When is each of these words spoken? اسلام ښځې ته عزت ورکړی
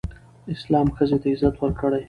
اسلام 0.53 0.87
ښځې 0.95 1.17
ته 1.21 1.27
عزت 1.33 1.55
ورکړی 1.59 1.99